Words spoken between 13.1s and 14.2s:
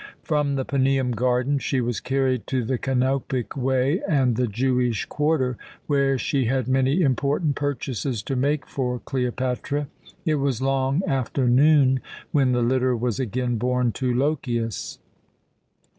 again borne to